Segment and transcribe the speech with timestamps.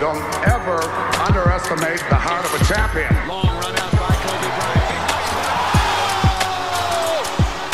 [0.00, 0.16] Don't
[0.48, 0.80] ever
[1.28, 3.12] underestimate the heart of a champion.
[3.28, 4.96] Long run out by Kobe Bryant.
[6.24, 7.20] Oh!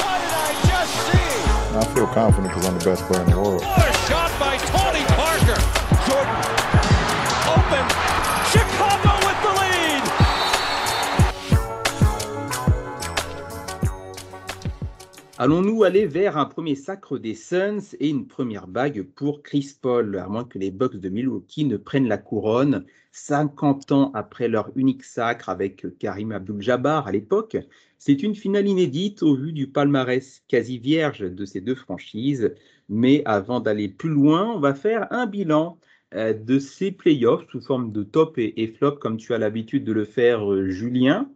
[0.02, 1.78] What did I just see?
[1.78, 3.62] I feel confident because I'm the best player in the world.
[3.62, 4.55] What a shot by
[15.38, 20.16] Allons-nous aller vers un premier sacre des Suns et une première bague pour Chris Paul,
[20.16, 24.70] à moins que les Bucks de Milwaukee ne prennent la couronne 50 ans après leur
[24.76, 27.58] unique sacre avec Karim Abdul-Jabbar à l'époque?
[27.98, 32.54] C'est une finale inédite au vu du palmarès quasi vierge de ces deux franchises.
[32.88, 35.78] Mais avant d'aller plus loin, on va faire un bilan
[36.14, 39.92] euh, de ces playoffs sous forme de top et, flop, comme tu as l'habitude de
[39.92, 41.30] le faire, euh, Julien.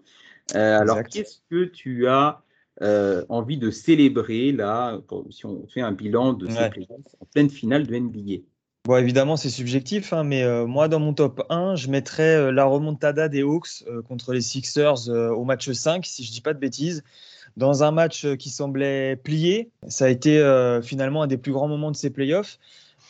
[0.55, 2.43] Euh, alors, qu'est-ce que tu as
[2.83, 6.71] euh, envie de célébrer là, si on fait un bilan de Ouais.
[6.71, 8.43] playoffs en pleine finale de NBA
[8.87, 12.51] Bon, évidemment, c'est subjectif, hein, mais euh, moi, dans mon top 1, je mettrais euh,
[12.51, 16.59] la remontada des Hawks contre les Sixers au match 5, si je dis pas de
[16.59, 17.05] bêtises.
[17.57, 20.41] Dans un match qui semblait plié, ça a été
[20.83, 22.59] finalement un des plus grands moments de ces playoffs.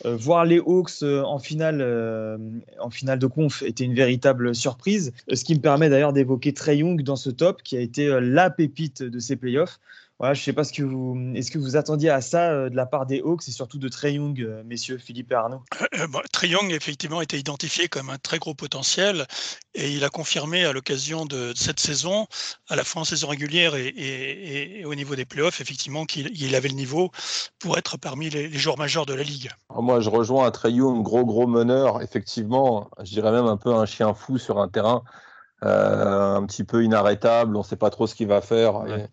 [0.05, 2.37] Euh, voir les Hawks euh, en finale, euh,
[2.79, 5.13] en finale de conf était une véritable surprise.
[5.31, 8.49] Ce qui me permet d'ailleurs d'évoquer Trey Young dans ce top, qui a été la
[8.49, 9.79] pépite de ces playoffs.
[10.21, 12.75] Voilà, je sais pas ce que vous, est-ce que vous attendiez à ça euh, de
[12.75, 15.63] la part des Hawks et surtout de Trey Young, euh, messieurs Philippe et Arnaud?
[15.99, 19.25] Euh, bon, Trae Young, effectivement, était identifié comme un très gros potentiel
[19.73, 22.27] et il a confirmé à l'occasion de cette saison,
[22.69, 26.29] à la fois en saison régulière et, et- et au niveau des playoffs, effectivement, qu'il
[26.39, 27.09] il avait le niveau
[27.57, 29.49] pour être parmi les, les joueurs majeurs de la Ligue.
[29.71, 31.99] Alors Moi, je rejoins un Trey Young, gros, gros meneur.
[32.03, 35.01] Effectivement, je dirais même un peu un chien fou sur un terrain,
[35.63, 37.55] euh, un petit peu inarrêtable.
[37.55, 38.81] On ne sait pas trop ce qu'il va faire.
[38.81, 38.99] Ouais.
[38.99, 39.05] Et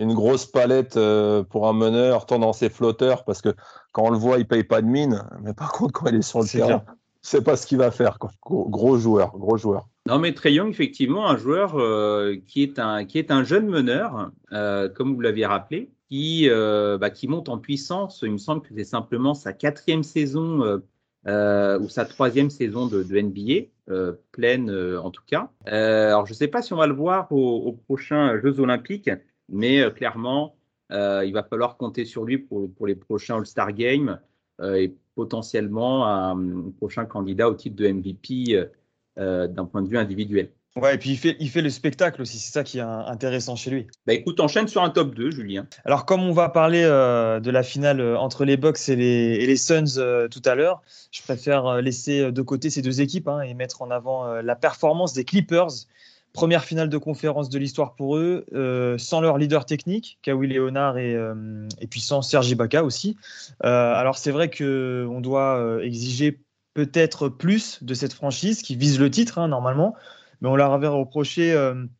[0.00, 3.50] une grosse palette euh, pour un meneur, tant dans ses flotteurs, parce que
[3.92, 5.22] quand on le voit, il paye pas de mine.
[5.42, 6.82] Mais par contre, quand il est sur le C'est terrain,
[7.22, 8.18] c'est pas ce qu'il va faire.
[8.18, 8.30] quoi.
[8.44, 9.88] Gros, joueur, gros joueur.
[10.06, 13.68] Non, mais Trey Young, effectivement, un joueur euh, qui, est un, qui est un jeune
[13.68, 18.20] meneur, euh, comme vous l'aviez rappelé, qui, euh, bah, qui monte en puissance.
[18.22, 20.78] Il me semble que c'est simplement sa quatrième saison euh,
[21.26, 25.50] euh, ou sa troisième saison de, de NBA, euh, pleine euh, en tout cas.
[25.68, 28.58] Euh, alors, je ne sais pas si on va le voir aux, aux prochains Jeux
[28.58, 29.10] Olympiques,
[29.50, 30.56] mais euh, clairement,
[30.92, 34.20] euh, il va falloir compter sur lui pour, pour les prochains All-Star Games
[34.60, 38.68] euh, et potentiellement un prochain candidat au titre de MVP.
[39.16, 40.50] d'un point de vue individuel.
[40.76, 43.56] Ouais, et puis il fait, il fait le spectacle aussi, c'est ça qui est intéressant
[43.56, 43.86] chez lui.
[44.06, 45.66] Bah écoute, enchaîne sur un top 2, Julien.
[45.84, 49.46] Alors, comme on va parler euh, de la finale entre les Bucks et les, et
[49.46, 50.80] les Suns euh, tout à l'heure,
[51.10, 54.54] je préfère laisser de côté ces deux équipes hein, et mettre en avant euh, la
[54.54, 55.86] performance des Clippers.
[56.32, 60.96] Première finale de conférence de l'histoire pour eux, euh, sans leur leader technique, Kawhi Leonard
[60.96, 63.16] et, euh, puis sans Serge Ibaka aussi.
[63.64, 66.40] Euh, alors, c'est vrai qu'on doit exiger
[66.74, 69.96] peut-être plus de cette franchise qui vise le titre hein, normalement,
[70.40, 71.52] mais on leur avait reproché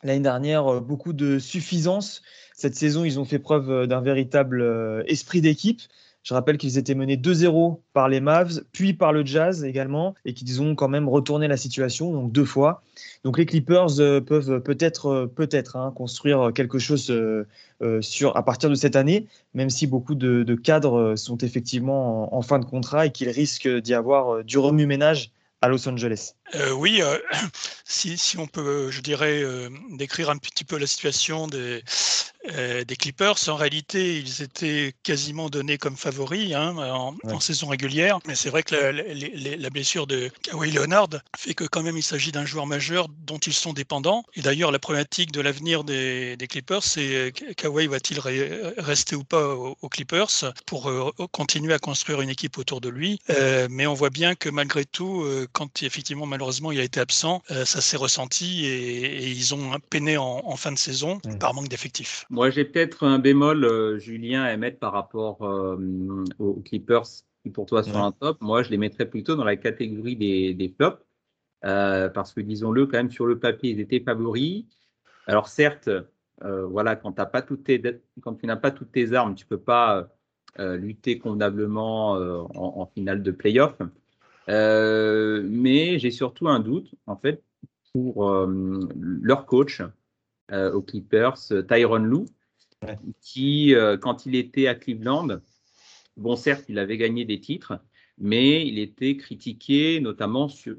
[0.05, 2.23] l'année dernière beaucoup de suffisance.
[2.55, 5.81] Cette saison, ils ont fait preuve d'un véritable esprit d'équipe.
[6.23, 10.35] Je rappelle qu'ils étaient menés 2-0 par les Mavs, puis par le Jazz également, et
[10.35, 12.83] qu'ils ont quand même retourné la situation, donc deux fois.
[13.25, 17.47] Donc les Clippers euh, peuvent peut-être euh, peut-être hein, construire quelque chose euh,
[18.03, 22.59] sur, à partir de cette année, même si beaucoup de, cadres sont effectivement en, fin
[22.59, 25.33] de contrat et qu'il risque d'y avoir du remue-ménage
[25.63, 26.35] à Los Angeles.
[26.55, 27.17] Euh, oui, euh,
[27.85, 31.83] si, si on peut, je dirais, euh, décrire un petit peu la situation des,
[32.51, 37.33] euh, des Clippers, en réalité, ils étaient quasiment donnés comme favoris hein, en, Ouais.
[37.35, 38.19] en saison régulière.
[38.27, 41.83] Mais c'est vrai que la, la- la- la blessure de Kawhi Leonard fait que quand
[41.83, 44.25] même il s'agit d'un joueur majeur dont ils sont dépendants.
[44.35, 49.15] Et d'ailleurs, la problématique de l'avenir des, des Clippers, c'est euh, Kawhi va-t-il re- rester
[49.17, 53.21] ou pas aux, aux Clippers pour euh, continuer à construire une équipe autour de lui?
[53.31, 57.01] Euh, mais on voit bien que malgré tout, euh, quand effectivement malheureusement il a été
[57.01, 61.21] absent, euh, ça s'est ressenti et, et ils ont peiné en, en fin de saison
[61.27, 61.39] Mm.
[61.39, 62.25] par manque d'effectifs.
[62.31, 65.77] Moi, j'ai peut-être un bémol, euh, Julien, à émettre par rapport euh,
[66.39, 67.05] aux Clippers
[67.43, 67.97] qui, pour toi, sont Ouais.
[67.99, 68.39] un top.
[68.41, 71.03] Moi, je les mettrais plutôt dans la catégorie des, des flops.
[71.67, 74.65] euh, parce que, disons-le, quand même, sur le papier, ils étaient favoris.
[75.27, 75.91] Alors, certes,
[76.43, 77.83] euh, voilà, quand, t'as pas toutes tes,
[78.23, 80.09] quand tu n'as pas toutes tes armes, tu peux pas
[80.59, 83.77] euh, lutter convenablement euh, en, en finale de playoff.
[84.51, 87.43] Euh, mais j'ai surtout un doute, en fait,
[87.93, 89.81] pour euh, leur coach
[90.51, 91.37] euh, aux Clippers,
[91.69, 92.27] Tyron
[92.83, 92.97] Ouais.
[93.21, 95.41] qui, quand il était à Cleveland,
[96.17, 97.79] bon, certes, il avait gagné des titres,
[98.17, 100.77] mais il était critiqué notamment sur-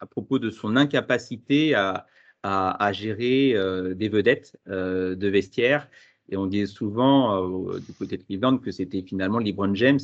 [0.00, 2.08] à propos de son incapacité à,
[2.42, 3.54] à- à gérer
[3.94, 5.88] des vedettes de vestiaire.
[6.28, 10.00] Et on disait souvent du côté de Cleveland que c'était finalement LeBron James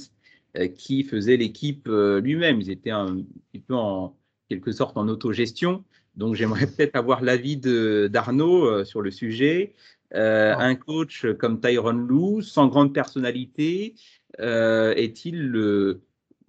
[0.77, 2.61] qui faisait l'équipe euh, lui-même.
[2.61, 4.17] Ils étaient un petit peu en
[4.49, 5.85] quelque sorte en autogestion.
[6.17, 9.75] Donc j'aimerais peut-être avoir l'avis d'Arnaud sur le sujet.
[10.15, 13.95] Euh, un coach comme Tyron Lou, sans grande personnalité,
[14.41, 16.03] euh, est-il le,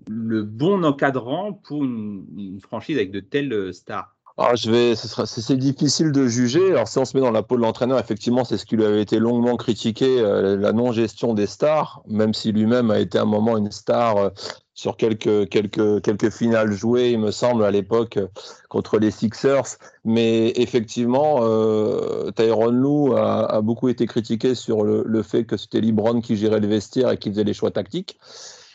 [0.08, 4.15] bon encadrant pour une, franchise avec de telles stars?
[4.38, 6.72] Alors, ah, je vais, c'est difficile de juger.
[6.72, 8.84] Alors, si on se met dans la peau de l'entraîneur, effectivement, c'est ce qui lui
[8.84, 13.22] avait été longuement critiqué, euh, la non-gestion des stars, même si lui-même a été à
[13.22, 14.32] un moment une star
[14.74, 18.20] sur quelques, quelques, quelques finales jouées, il me semble, à l'époque,
[18.68, 19.78] contre les Sixers.
[20.04, 26.20] Mais effectivement, euh, Tyron Lou a, beaucoup été critiqué sur le, fait que c'était LeBron
[26.20, 28.20] qui gérait le vestiaire et qui faisait les choix tactiques.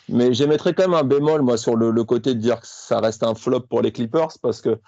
[0.09, 2.99] Mais j'émettrais quand même un bémol, moi, sur le, le, côté de dire que ça
[2.99, 4.79] reste un flop pour les Clippers, parce que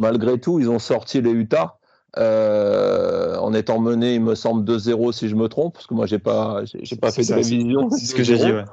[0.00, 1.76] malgré tout, ils ont sorti les Utah.
[2.18, 6.06] Euh, en étant mené, il me semble 2-0 si je me trompe, parce que moi
[6.06, 7.88] j'ai pas, j'ai pas fait de révision.
[7.90, 8.50] C'est ce que j'ai dit.
[8.50, 8.64] Ouais.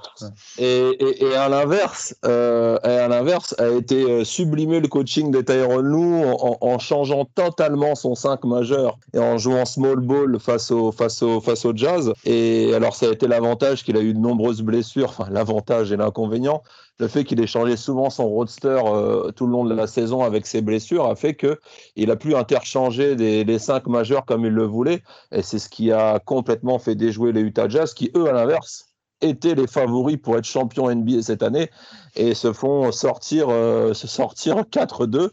[0.57, 5.77] Et, et, à l'inverse, euh, à l'inverse, a été euh, sublimé le coaching de Tyron
[5.77, 10.91] Lou en, en, changeant totalement son 5 majeur et en jouant small ball face au,
[10.91, 12.11] face au, face au Jazz.
[12.25, 15.97] Et alors ça a été l'avantage qu'il a eu de nombreuses blessures, enfin l'avantage et
[15.97, 16.63] l'inconvénient,
[16.99, 20.23] le fait qu'il ait changé souvent son roadster euh, tout le long de la saison
[20.23, 24.65] avec ses blessures a fait qu'il a pu interchanger les cinq majeurs comme il le
[24.65, 25.03] voulait.
[25.31, 28.87] Et c'est ce qui a complètement fait déjouer les Utah Jazz, qui, eux, à l'inverse,
[29.21, 31.69] étaient les favoris pour être champions NBA cette année
[32.15, 35.29] et se font sortir, euh, se sortir 4-2.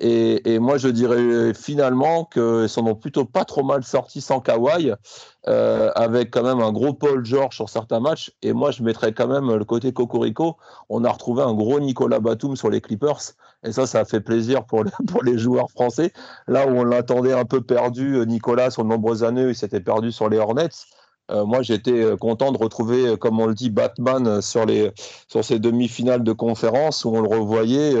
[0.00, 4.92] Et, moi, je dirais finalement qu'ils s'en ont plutôt pas trop mal sortis sans Kawhi,
[5.48, 8.32] euh, avec quand même un gros Paul George sur certains matchs.
[8.42, 10.56] Et moi, je mettrais quand même le côté Cocorico.
[10.88, 13.32] On a retrouvé un gros Nicolas Batum sur les Clippers.
[13.64, 16.12] Et ça, ça a fait plaisir pour, pour les joueurs français.
[16.46, 20.12] Là où on l'attendait un peu perdu, Nicolas, sur de nombreuses années, il s'était perdu
[20.12, 20.68] sur les Hornets.
[21.30, 24.92] Euh, moi, j'étais euh, content de retrouver, euh, comme on le dit, Batman sur, les,
[25.28, 27.94] sur ces demi-finales de conférence où on le revoyait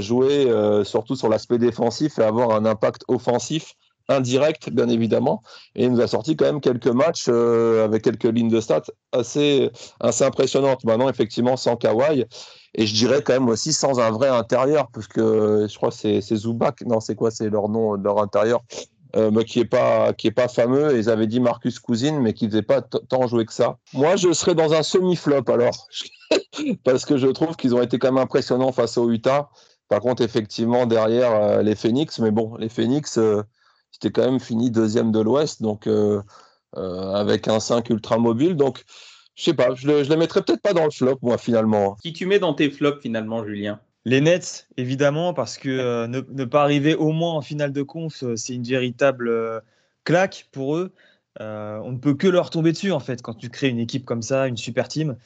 [0.00, 0.50] jouer
[0.84, 3.74] surtout sur l'aspect défensif et avoir un impact offensif
[4.08, 5.42] indirect, bien évidemment.
[5.76, 8.82] Et il nous a sorti quand même quelques matchs avec quelques lignes de stats
[9.12, 9.70] assez,
[10.00, 10.84] assez impressionnantes.
[10.84, 12.24] Maintenant, effectivement, sans Kawhi.
[12.74, 16.20] Et je dirais quand même aussi sans un vrai intérieur, parce que je crois que
[16.20, 16.82] c'est Zubac.
[16.82, 17.30] Non, c'est quoi?
[17.30, 18.62] C'est leur nom, leur intérieur
[19.16, 20.96] euh, qui est pas pas fameux.
[20.96, 23.78] ils avaient dit Marcus Cousine, mais qui faisait pas tant jouer que ça.
[23.92, 25.88] Moi, je serais dans un semi-flop alors,
[26.84, 29.50] parce que je trouve qu'ils ont été quand même impressionnants face aux Utah.
[29.88, 33.42] Par contre, effectivement, derrière euh, les Phoenix, mais bon, les Phoenix, euh,
[33.90, 35.88] c'était quand même fini deuxième de l'Ouest, donc
[36.74, 38.54] avec un 5 ultra mobile.
[38.54, 38.84] Donc,
[39.34, 41.96] je sais pas, je, je les mettrais peut-être pas dans le flop, moi, finalement.
[42.02, 43.80] Qui tu mets dans tes flops, finalement, Julien?
[44.04, 48.22] Les Nets, évidemment, parce que euh, ne, pas arriver au moins en finale de conf,
[48.22, 49.60] euh, c'est une véritable euh,
[50.04, 50.92] claque pour eux.
[51.38, 54.22] on ne peut que leur tomber dessus, en fait, quand tu crées une équipe comme
[54.22, 55.16] ça, une super team.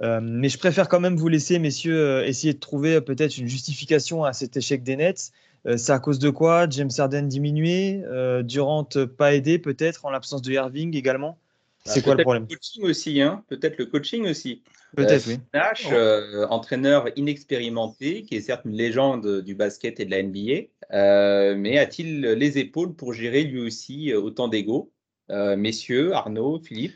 [0.00, 4.32] mais je préfère quand même vous laisser, messieurs, essayer de trouver peut-être une justification à
[4.32, 5.32] cet échec des Nets.
[5.76, 6.68] c'est à cause de quoi?
[6.70, 8.02] James Harden diminué,
[8.44, 8.84] Durant
[9.16, 11.38] pas aidé, peut-être, en l'absence de Irving également?
[11.84, 14.62] C'est quoi le problème le coaching aussi, hein Peut-être le coaching aussi.
[14.96, 15.38] Peut-être, oui.
[15.52, 20.68] Nash, euh, entraîneur inexpérimenté, qui est certes une légende du basket et de la NBA,
[20.92, 24.92] euh, mais a-t-il les épaules pour gérer lui aussi autant d'ego?
[25.30, 26.94] Euh, Messieurs, Arnaud, Philippe?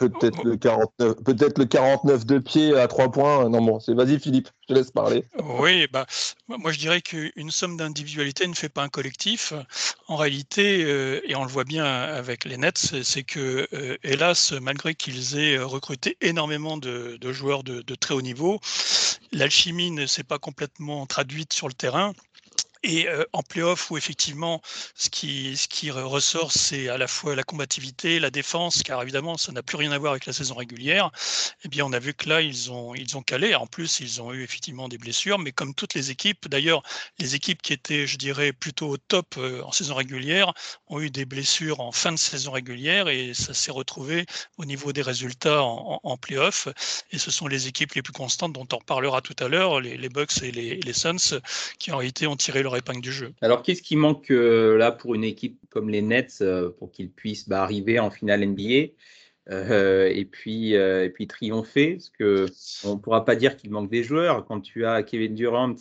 [0.00, 3.50] Peut-être le 49, peut-être le 49 de pied à 3 points.
[3.50, 5.26] Non, bon, c'est vas-y Philippe, je te laisse parler.
[5.58, 6.06] Oui, bah,
[6.48, 9.52] moi je dirais qu'une somme d'individualité ne fait pas un collectif.
[10.08, 14.52] En réalité, euh, et on le voit bien avec les Nets, c'est que, euh, hélas,
[14.52, 18.58] malgré qu'ils aient recruté énormément de, joueurs de, de, très haut niveau,
[19.32, 22.14] l'alchimie ne s'est pas complètement traduite sur le terrain.
[22.82, 24.62] Et en playoff, où effectivement,
[24.94, 29.62] ce qui, ressort, c'est à la fois la combativité, la défense, car évidemment, ça n'a
[29.62, 31.10] plus rien à voir avec la saison régulière.
[31.64, 32.94] Eh bien, on a vu que là, ils ont,
[33.26, 33.54] calé.
[33.54, 36.82] En plus, ils ont eu effectivement des blessures, mais comme toutes les équipes, d'ailleurs,
[37.18, 40.52] les équipes qui étaient, je dirais, plutôt au top en saison régulière
[40.88, 44.92] ont eu des blessures en fin de saison régulière et ça s'est retrouvé au niveau
[44.92, 46.68] des résultats en, en, playoff.
[47.10, 50.08] Et ce sont les équipes les plus constantes dont on parlera tout à l'heure, les,
[50.08, 51.40] Bucks et les, les Suns,
[51.78, 53.32] qui en réalité ont tiré leur épingle du jeu.
[53.40, 57.10] Alors, qu'est-ce qui manque euh, là pour une équipe comme les Nets euh, pour qu'ils
[57.10, 58.92] puissent bah, arriver en finale NBA
[59.50, 61.94] euh, et, puis, et puis triompher?
[61.94, 62.46] Parce que
[62.84, 64.44] on ne pourra pas dire qu'il manque des joueurs.
[64.46, 65.76] Quand tu as Kevin Durant,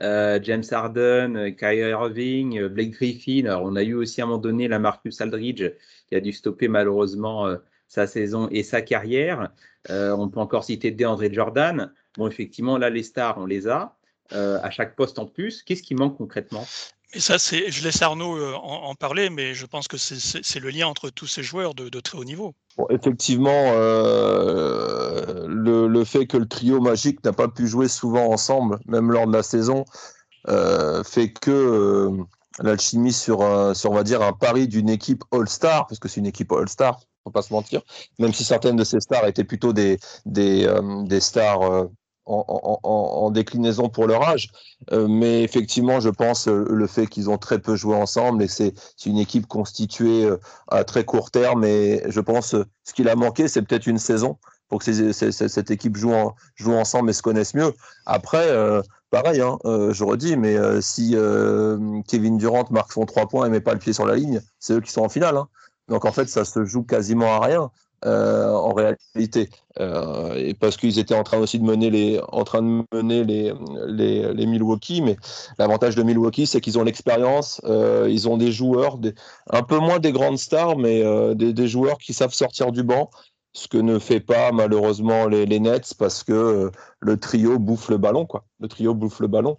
[0.00, 3.46] James Harden, Kyrie Irving, Blake Griffin.
[3.46, 5.70] Alors, on a eu aussi à un moment donné la Marcus Aldridge
[6.08, 9.50] qui a dû stopper malheureusement sa saison et sa carrière.
[9.88, 11.92] on peut encore citer DeAndre Jordan.
[12.16, 13.96] Bon, effectivement, là, les stars, on les a.
[14.34, 15.62] Euh, à chaque poste en plus.
[15.62, 16.66] Qu'est-ce qui manque concrètement?
[17.14, 20.70] Et ça, c'est, je laisse Arnaud euh, en, parler, mais je pense que c'est, le
[20.70, 22.54] lien entre tous ces joueurs de, très haut niveau.
[22.88, 29.10] effectivement, euh, le, fait que le trio magique n'a pas pu jouer souvent ensemble, même
[29.10, 29.84] lors de la saison,
[30.48, 32.24] euh, fait que euh,
[32.60, 36.20] l'alchimie sur, un- sur, on va dire, un pari d'une équipe All-Star, parce que c'est
[36.20, 37.82] une équipe All-Star, faut pas se mentir,
[38.18, 41.84] même si certaines de ces stars étaient plutôt des, des, euh, des stars euh,
[42.26, 44.50] en, déclinaison pour leur âge.
[44.92, 48.48] Euh, mais effectivement, je pense euh, le fait qu'ils ont très peu joué ensemble et
[48.48, 48.74] c'est
[49.06, 50.38] une équipe constituée euh,
[50.68, 51.64] à très court terme.
[51.64, 54.38] Et je pense ce qu'il a manqué, c'est peut-être une saison
[54.68, 56.14] pour que cette équipe joue,
[56.54, 57.74] joue ensemble et se connaisse mieux.
[58.06, 58.48] Après,
[59.10, 61.14] pareil, hein, je redis, mais si
[62.08, 64.72] Kevin Durant marque son 3 points et met pas le pied sur la ligne, c'est
[64.72, 65.36] eux qui sont en finale.
[65.36, 65.46] hein.
[65.88, 67.70] Donc en fait, ça se joue quasiment à rien.
[68.04, 69.48] Euh, en réalité,
[69.80, 73.24] Euh, et parce qu'ils étaient en train aussi de mener les, en train de mener
[73.24, 73.54] les,
[73.86, 75.16] les, les Milwaukee, mais
[75.58, 78.98] l'avantage de Milwaukee, c'est qu'ils ont l'expérience, euh, ils ont des joueurs,
[79.50, 81.02] un peu moins des grandes stars, mais
[81.34, 83.08] des, des joueurs qui savent sortir du banc,
[83.54, 87.98] ce que ne fait pas malheureusement les, les Nets parce que le trio bouffe le
[87.98, 88.44] ballon, quoi.
[88.60, 89.56] Le trio bouffe le ballon.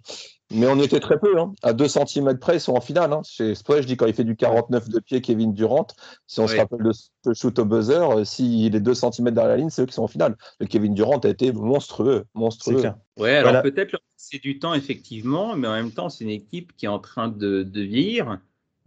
[0.54, 1.52] Mais on était très peu, hein.
[1.62, 3.12] à 2 cm près, ils sont en finale.
[3.12, 3.20] Hein.
[3.24, 5.86] C'est pour ça que je dis quand il fait du 49 de pied, Kevin Durant,
[6.26, 9.48] si on se rappelle de ce shoot au buzzer, euh, s'il est 2 cm derrière
[9.48, 10.36] la ligne, c'est eux qui sont en finale.
[10.60, 12.80] Le Kevin Durant a été monstrueux, monstrueux.
[12.80, 12.96] clair.
[13.18, 13.62] Ouais, alors Voilà.
[13.62, 16.98] peut-être c'est du temps, effectivement, mais en même temps, c'est une équipe qui est en
[16.98, 18.38] train de, de vieillir.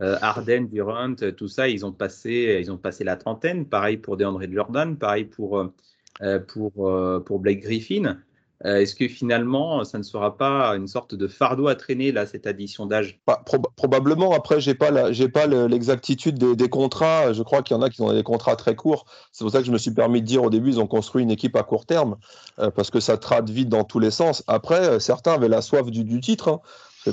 [0.01, 3.65] Euh, Harden, Durant, euh, tout ça, ils ont, passé, ils ont passé la trentaine.
[3.67, 5.73] Pareil pour DeAndre Jordan, pareil pour, euh,
[6.21, 8.17] euh, pour, euh, pour Blake Griffin.
[8.65, 12.25] Euh, Est-ce que finalement, ça ne sera pas une sorte de fardeau à traîner, là,
[12.25, 13.19] cette addition d'âge?
[13.27, 14.33] Bah, proba- probablement.
[14.33, 14.59] Après,
[14.91, 17.33] la- j'ai pas le- l'exactitude des, contrats.
[17.33, 19.05] Je crois qu'il y en a qui ont des contrats très courts.
[19.31, 21.23] C'est pour ça que je me suis permis de dire au début, ils ont construit
[21.23, 22.17] une équipe à court terme
[22.59, 24.43] euh, parce que ça trade vite dans tous les sens.
[24.47, 26.49] Après, euh, certains avaient la soif du, du titre.
[26.49, 26.59] hein,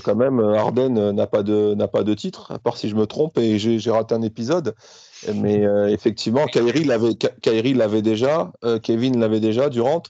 [0.02, 3.38] quand même, euh, n'a pas de pas de titre, à part si je me trompe
[3.38, 4.74] et j'ai raté un épisode.
[5.36, 8.50] Mais effectivement, Kyrie l'avait déjà,
[8.82, 10.02] Kevin l'avait déjà, Durant.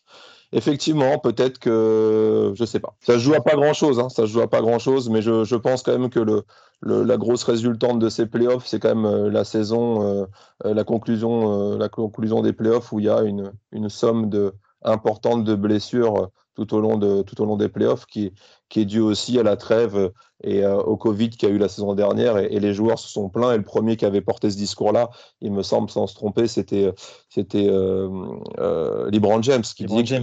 [0.57, 2.95] Effectivement, peut-être que je sais pas.
[3.01, 5.21] Ça se joue à pas grand chose, hein, ça joue à pas grand chose, mais
[5.21, 6.45] je, pense quand même que le,
[6.81, 10.27] le- la grosse résultante de ces playoffs, c'est quand même euh, la saison, euh,
[10.65, 13.51] euh, la conclusion, la conclusion des playoffs où il y a une,
[13.89, 14.31] somme
[14.85, 18.33] importante de blessures tout au long de tout au long des playoffs qui
[18.69, 20.09] qui est due aussi à la trêve euh,
[20.43, 22.99] et euh, au Covid qu'il y a eu la saison dernière et, et les joueurs
[22.99, 26.07] se sont plaints et le premier qui avait porté ce discours-là, il me semble sans
[26.07, 26.93] se tromper, c'était
[27.29, 28.09] c'était euh,
[28.59, 30.23] euh, LeBron James qui LeBron disait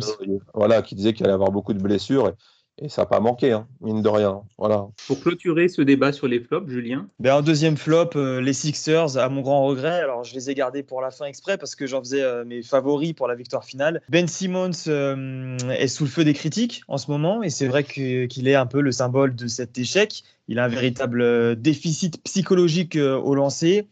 [0.53, 2.33] voilà qui disait qu'il allait avoir beaucoup de blessures et,
[2.77, 6.27] et ça n'a pas manqué hein, mine de rien voilà Pour clôturer ce débat sur
[6.27, 9.99] les flops, Julien Ben, en deuxième flop, euh, les Sixers, à mon grand regret.
[9.99, 12.63] Alors, je les ai gardés pour la fin exprès parce que j'en faisais euh, mes
[12.63, 14.01] favoris pour la victoire finale.
[14.09, 17.83] Ben Simmons euh, est sous le feu des critiques en ce moment et c'est vrai
[17.83, 20.23] qu'il est un peu le symbole de cet échec.
[20.47, 23.87] Il a un véritable déficit psychologique euh, au lancer.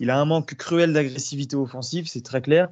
[0.00, 2.68] Il a un manque cruel d'agressivité offensive, c'est très clair.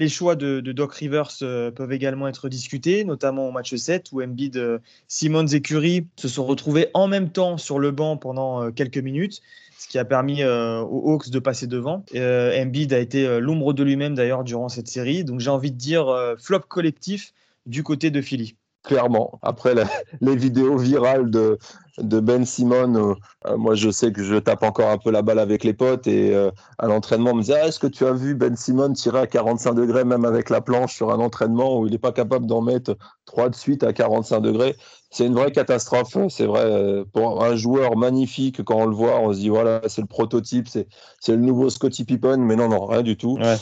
[0.00, 4.22] Les choix de, Doc Rivers euh, peuvent également être discutés, notamment au match 7 où
[4.22, 4.78] Embiid, euh,
[5.08, 8.96] Simmons et Curry se sont retrouvés en même temps sur le banc pendant euh, quelques
[8.96, 9.42] minutes,
[9.78, 12.02] ce qui a permis aux Hawks de passer devant.
[12.14, 16.06] Embiid a été l'ombre de lui-même d'ailleurs durant cette série, donc j'ai envie de dire
[16.38, 17.32] flop collectif
[17.64, 18.56] du côté de Philly.
[18.82, 19.38] clairement.
[19.40, 19.74] Après
[20.20, 21.58] les vidéos virales de,
[22.00, 23.14] de Ben Simon, euh,
[23.46, 26.06] euh, moi je sais que je tape encore un peu la balle avec les potes
[26.06, 28.92] et euh, à l'entraînement on me disait ah, est-ce que tu as vu Ben Simon
[28.92, 32.12] tirer à 45 degrés même avec la planche sur un entraînement où il n'est pas
[32.12, 34.76] capable d'en mettre trois de suite à 45 degrés?
[35.12, 37.04] C'est une vraie catastrophe, c'est vrai.
[37.12, 40.68] Pour un joueur magnifique, quand on le voit, on se dit voilà, c'est le prototype,
[40.68, 40.86] c'est
[41.18, 43.36] c'est le nouveau Scottie Pippen, mais non, non, rien du tout.
[43.36, 43.56] Ouais.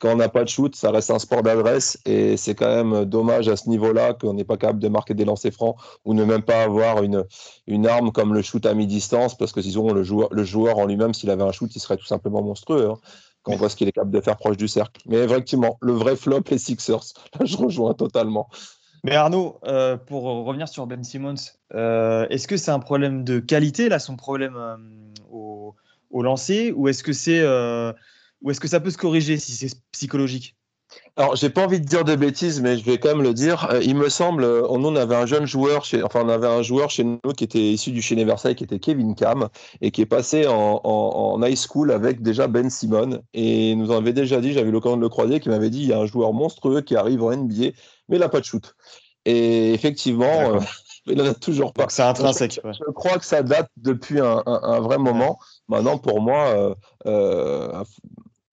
[0.00, 3.04] Quand on n'a pas de shoot, ça reste un sport d'adresse et c'est quand même
[3.04, 6.24] dommage à ce niveau-là qu'on n'est pas capable de marquer des lancers francs ou ne
[6.24, 7.24] même pas avoir une,
[7.66, 10.86] une arme comme le shoot à mi-distance parce que disons le joueur, le joueur en
[10.86, 12.90] lui-même, s'il avait un shoot, il serait tout simplement monstrueux.
[12.90, 12.98] hein,
[13.42, 15.02] quand on voit ce qu'il est capable de faire proche du cercle.
[15.06, 17.12] Mais effectivement, le vrai flop, les Sixers.
[17.38, 18.48] Là, je rejoins totalement.
[19.04, 21.34] Mais Arnaud, euh, pour revenir sur Ben Simmons,
[21.74, 24.76] euh, est-ce que c'est un problème de qualité, là, son problème euh,
[25.28, 25.74] au,
[26.10, 27.42] au lancer, ou est-ce que c'est,
[28.42, 30.56] ou est-ce que ça peut se corriger si c'est psychologique?
[31.16, 33.68] Alors, j'ai pas envie de dire de bêtises, mais je vais quand même le dire.
[33.70, 36.46] Euh, il me semble, euh, nous, on avait un jeune joueur, chez, enfin, on avait
[36.46, 39.48] un joueur chez nous qui était issu du chez Versailles, qui était Kevin Cam,
[39.82, 43.22] et qui est passé en, en, en high school avec déjà Ben Simon.
[43.34, 45.70] Et il nous en avait déjà dit, j'avais eu l'occasion de le croiser, qui m'avait
[45.70, 47.72] dit il y a un joueur monstrueux qui arrive en NBA,
[48.08, 48.74] mais il n'a pas de shoot.
[49.24, 50.60] Et effectivement, euh,
[51.06, 51.86] il n'en a toujours pas.
[51.90, 52.60] C'est intrinsèque.
[52.64, 55.38] Je crois que ça date depuis un, un- un vrai moment.
[55.68, 56.74] Maintenant, pour moi, euh,
[57.06, 57.82] euh,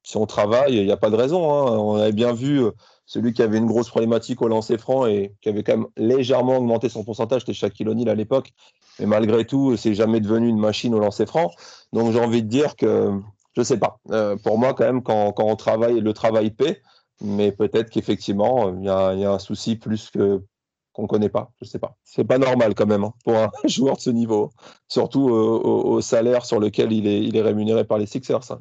[0.09, 1.51] si on travaille, il n'y a pas de raison.
[1.51, 1.77] hein.
[1.77, 2.71] On avait bien vu euh,
[3.05, 6.57] celui qui avait une grosse problématique au lancer franc et qui avait quand même légèrement
[6.57, 8.51] augmenté son pourcentage, c'était Shaquille O'Neal à l'époque.
[8.97, 11.51] Mais malgré tout, c'est jamais devenu une machine au lancer franc.
[11.93, 13.21] Donc j'ai envie de dire que,
[13.55, 13.99] je sais pas.
[14.09, 16.81] Euh, pour moi, quand même, quand, on travaille, le travail paie.
[17.21, 20.41] Mais peut-être qu'effectivement, il y a un souci plus que
[20.93, 21.51] qu'on connaît pas.
[21.61, 21.97] Je sais pas.
[22.03, 24.51] C'est pas normal quand même hein, pour un joueur de ce niveau,
[24.87, 28.43] surtout au, salaire sur lequel il est, il est rémunéré par les Sixers.
[28.43, 28.53] C'est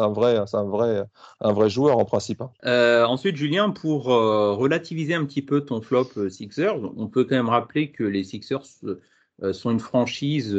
[0.00, 1.04] un vrai, c'est un vrai,
[1.40, 2.40] un vrai joueur en principe.
[2.40, 2.50] Hein.
[2.64, 7.24] Euh, ensuite, Julien, pour euh, relativiser un petit peu ton flop euh, Sixers, on peut
[7.24, 8.66] quand même rappeler que les Sixers
[9.52, 10.58] sont une franchise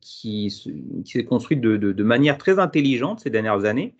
[0.00, 0.50] qui,
[1.04, 3.94] qui s'est construite de, de, manière très intelligente ces dernières années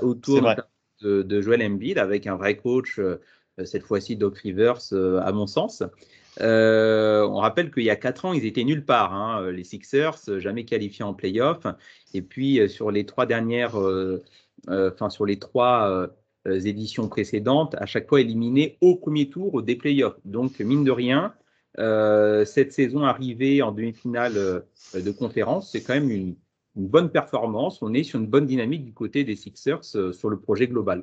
[0.00, 3.20] autour de, de, Joel Embiid avec un vrai coach euh,
[3.64, 5.82] cette fois-ci Doc Rivers, euh, à mon sens.
[6.40, 10.38] Euh, on rappelle qu'il y a quatre ans, ils étaient nulle part, hein, les Sixers,
[10.38, 11.66] jamais qualifiés en playoff.
[12.14, 13.76] Et puis sur les trois dernières,
[14.68, 16.08] enfin sur les trois
[16.46, 20.20] éditions précédentes, à chaque fois éliminés au premier tour des playoffs.
[20.24, 21.34] Donc mine de rien,
[21.76, 24.62] cette saison arrivée en demi-finale
[24.94, 26.36] de conférence, c'est quand même une,
[26.76, 27.82] bonne performance.
[27.82, 31.02] On est sur une bonne dynamique du côté des Sixers sur le projet global.